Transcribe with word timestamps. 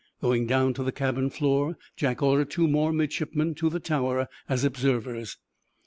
Going 0.19 0.47
down 0.47 0.73
to 0.73 0.83
the 0.83 0.91
cabin 0.91 1.29
floor, 1.29 1.77
Jack 1.95 2.23
ordered 2.23 2.49
two 2.49 2.67
more 2.67 2.91
midshipmen 2.91 3.53
to 3.53 3.69
the 3.69 3.79
tower 3.79 4.27
as 4.49 4.63
observers. 4.63 5.37